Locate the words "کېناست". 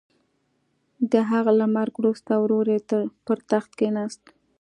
3.79-4.23